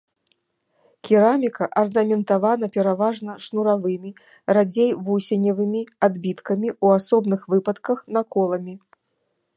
Кераміка 1.07 1.67
арнаментавана 1.81 2.69
пераважна 2.77 3.31
шнуравымі, 3.47 4.11
радзей 4.59 4.91
вусеневымі 5.11 5.81
адбіткамі, 6.09 6.69
у 6.85 6.95
асобных 6.99 7.41
выпадках 7.57 7.97
наколамі. 8.19 8.73